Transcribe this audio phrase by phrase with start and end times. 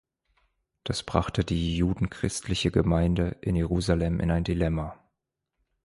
[0.83, 4.97] Das brachte die judenchristliche Gemeinde in Jerusalem in ein Dilemma.